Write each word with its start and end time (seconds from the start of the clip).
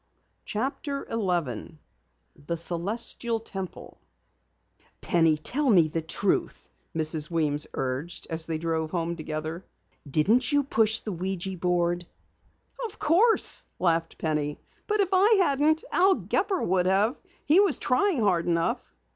CHAPTER 0.45 1.05
11 1.11 1.77
THE 2.47 2.57
CELESTIAL 2.57 3.39
TEMPLE 3.41 4.01
"Penny, 4.99 5.37
tell 5.37 5.69
me 5.69 5.89
the 5.89 6.01
truth," 6.01 6.69
Mrs. 6.95 7.29
Weems 7.29 7.67
urged 7.75 8.25
as 8.31 8.47
they 8.47 8.57
drove 8.57 8.89
home 8.89 9.15
together. 9.15 9.63
"Didn't 10.09 10.51
you 10.51 10.63
push 10.63 11.01
the 11.01 11.11
ouija 11.11 11.55
board?" 11.55 12.07
"Of 12.85 12.97
course," 12.97 13.63
laughed 13.77 14.17
Penny. 14.17 14.57
"But 14.87 15.01
if 15.01 15.09
I 15.13 15.35
hadn't, 15.37 15.83
Al 15.91 16.15
Gepper 16.15 16.63
would 16.63 16.87
have. 16.87 17.21
He 17.45 17.59
was 17.59 17.77
trying 17.77 18.21
hard 18.21 18.47
enough!" 18.47 18.91